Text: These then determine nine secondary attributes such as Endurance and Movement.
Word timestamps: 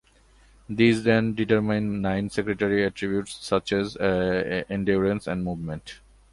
These 0.67 1.03
then 1.03 1.35
determine 1.35 2.01
nine 2.01 2.31
secondary 2.31 2.83
attributes 2.83 3.35
such 3.35 3.71
as 3.71 3.95
Endurance 3.97 5.27
and 5.27 5.43
Movement. 5.43 5.99